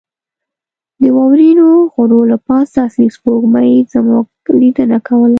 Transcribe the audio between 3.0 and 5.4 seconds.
سپوږمۍ زموږ لیدنه کوله.